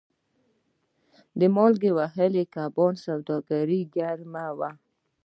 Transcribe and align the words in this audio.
د 1.39 1.41
مالګې 1.55 1.91
وهلو 1.97 2.43
کبانو 2.53 3.01
سوداګري 3.05 3.81
ګرمه 3.95 4.45
وه. 4.57 4.71